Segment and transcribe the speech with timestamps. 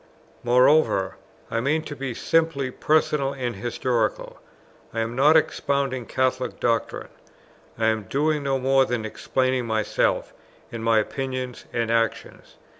[0.43, 1.17] Moreover,
[1.51, 4.39] I mean to be simply personal and historical:
[4.95, 7.09] I am not expounding Catholic doctrine,
[7.77, 10.33] I am doing no more than explaining myself,
[10.71, 12.55] and my opinions and actions.